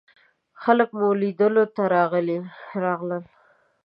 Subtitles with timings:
[0.63, 1.81] خلک مو لیدلو ته
[2.75, 3.23] راغلل.